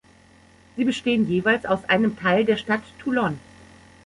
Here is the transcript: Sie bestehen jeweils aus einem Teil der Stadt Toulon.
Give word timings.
Sie 0.75 0.83
bestehen 0.83 1.27
jeweils 1.29 1.67
aus 1.67 1.85
einem 1.87 2.17
Teil 2.17 2.43
der 2.43 2.57
Stadt 2.57 2.81
Toulon. 3.03 3.39